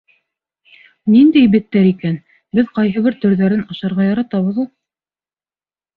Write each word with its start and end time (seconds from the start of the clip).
—Ниндәй 1.15 1.51
беттәр 1.55 1.85
икән, 1.89 2.17
беҙ 2.61 2.73
ҡайһы 2.79 3.05
бер 3.09 3.19
төрҙәрен 3.27 3.63
ашарға 3.75 4.11
яратабыҙ 4.11 4.63
ул. 4.65 4.71